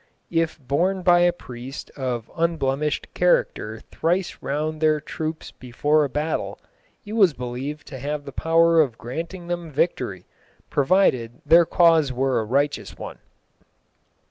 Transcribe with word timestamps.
If 0.31 0.59
borne 0.59 1.03
by 1.03 1.19
a 1.19 1.31
priest 1.31 1.91
of 1.91 2.31
unblemished 2.35 3.13
character 3.13 3.81
thrice 3.91 4.39
round 4.41 4.81
their 4.81 4.99
troops 4.99 5.51
before 5.51 6.03
a 6.03 6.09
battle, 6.09 6.57
it 7.05 7.13
was 7.13 7.35
believed 7.35 7.85
to 7.89 7.99
have 7.99 8.25
the 8.25 8.31
power 8.31 8.81
of 8.81 8.97
granting 8.97 9.45
them 9.45 9.69
victory, 9.69 10.25
provided 10.71 11.43
their 11.45 11.67
cause 11.67 12.11
were 12.11 12.39
a 12.39 12.45
righteous 12.45 12.97
one. 12.97 13.19